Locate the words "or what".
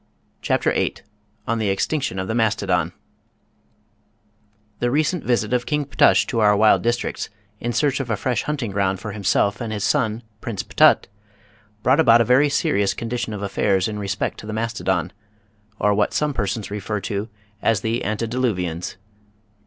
15.77-16.15